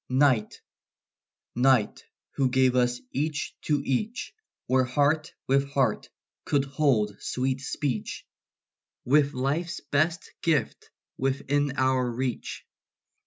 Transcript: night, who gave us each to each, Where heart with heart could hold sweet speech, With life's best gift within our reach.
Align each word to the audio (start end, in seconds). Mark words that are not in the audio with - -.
night, 0.09 0.59
who 2.31 2.49
gave 2.49 2.75
us 2.75 2.99
each 3.11 3.55
to 3.61 3.83
each, 3.85 4.33
Where 4.65 4.83
heart 4.83 5.31
with 5.47 5.69
heart 5.73 6.09
could 6.43 6.65
hold 6.65 7.15
sweet 7.21 7.61
speech, 7.61 8.25
With 9.05 9.35
life's 9.35 9.79
best 9.79 10.33
gift 10.41 10.89
within 11.19 11.73
our 11.77 12.09
reach. 12.09 12.65